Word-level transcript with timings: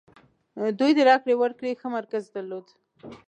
دوی 0.79 0.91
د 0.97 0.99
راکړې 1.09 1.33
ورکړې 1.37 1.71
ښه 1.79 1.87
مرکز 1.97 2.23
درلود. 2.35 2.65